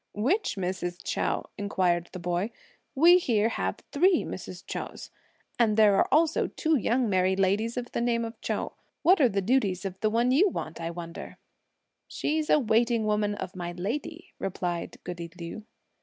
"Which 0.15 0.55
Mrs. 0.55 0.97
Chou?" 1.03 1.43
inquired 1.59 2.09
the 2.11 2.17
boy; 2.17 2.49
"we 2.95 3.19
here 3.19 3.49
have 3.49 3.77
three 3.91 4.23
Mrs. 4.23 4.63
Chous; 4.65 5.11
and 5.59 5.77
there 5.77 5.95
are 5.95 6.07
also 6.11 6.47
two 6.47 6.75
young 6.75 7.07
married 7.07 7.39
ladies 7.39 7.77
of 7.77 7.91
the 7.91 8.01
name 8.01 8.25
of 8.25 8.41
Chou. 8.41 8.71
What 9.03 9.21
are 9.21 9.29
the 9.29 9.43
duties 9.43 9.85
of 9.85 9.99
the 9.99 10.09
one 10.09 10.31
you 10.31 10.49
want, 10.49 10.81
I 10.81 10.89
wonder?" 10.89 11.37
"She's 12.07 12.49
a 12.49 12.57
waiting 12.57 13.05
woman 13.05 13.35
of 13.35 13.55
my 13.55 13.73
lady," 13.73 14.33
replied 14.39 14.97
goody 15.03 15.29
Liu. 15.39 15.65